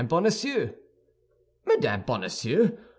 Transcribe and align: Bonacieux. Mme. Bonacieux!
Bonacieux. 0.09 0.75
Mme. 1.67 1.99
Bonacieux! 2.07 2.79